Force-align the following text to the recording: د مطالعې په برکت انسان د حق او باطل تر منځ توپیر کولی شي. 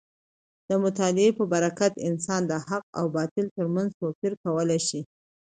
د 0.69 0.71
مطالعې 0.83 1.29
په 1.37 1.43
برکت 1.53 1.93
انسان 2.09 2.41
د 2.51 2.53
حق 2.67 2.83
او 2.99 3.05
باطل 3.15 3.45
تر 3.57 3.65
منځ 3.75 3.89
توپیر 3.99 4.33
کولی 4.43 4.79
شي. 4.87 5.01